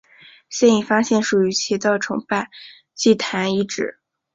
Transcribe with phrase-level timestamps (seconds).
[0.49, 2.49] 现已发现属于其的崇拜
[2.95, 3.99] 祭坛遗址。